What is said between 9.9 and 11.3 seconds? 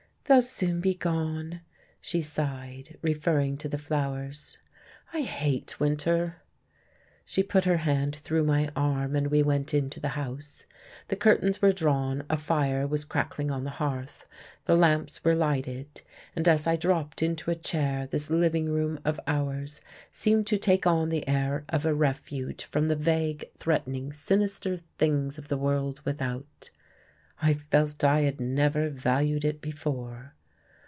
the house. The